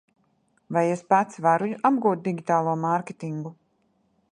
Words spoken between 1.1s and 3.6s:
pats varu apgūt digitālo mārketingu?